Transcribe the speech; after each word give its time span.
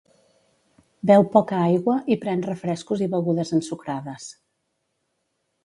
Beu 1.11 1.25
poca 1.35 1.59
aigua 1.65 1.99
i 2.15 2.17
pren 2.25 2.43
refrescos 2.49 3.05
i 3.09 3.11
begudes 3.13 3.55
ensucrades. 3.61 4.29